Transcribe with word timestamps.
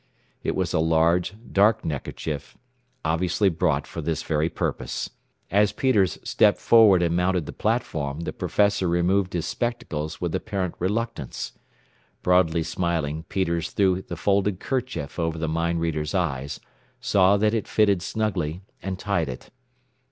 It 0.41 0.55
was 0.55 0.73
a 0.73 0.79
large, 0.79 1.35
dark 1.51 1.85
neckerchief, 1.85 2.57
obviously 3.05 3.49
brought 3.49 3.85
for 3.85 4.01
this 4.01 4.23
very 4.23 4.49
purpose. 4.49 5.11
As 5.51 5.71
Peters 5.73 6.17
stepped 6.23 6.57
forward 6.57 7.03
and 7.03 7.15
mounted 7.15 7.45
the 7.45 7.53
platform 7.53 8.21
the 8.21 8.33
professor 8.33 8.87
removed 8.87 9.33
his 9.33 9.45
spectacles 9.45 10.19
with 10.19 10.33
apparent 10.33 10.73
reluctance. 10.79 11.51
Broadly 12.23 12.63
smiling, 12.63 13.25
Peters 13.29 13.69
threw 13.69 14.01
the 14.01 14.17
folded 14.17 14.59
kerchief 14.59 15.19
over 15.19 15.37
the 15.37 15.47
mind 15.47 15.79
reader's 15.81 16.15
eyes, 16.15 16.59
saw 16.99 17.37
that 17.37 17.53
it 17.53 17.67
fitted 17.67 18.01
snugly, 18.01 18.63
and 18.81 18.97
tied 18.97 19.29
it. 19.29 19.51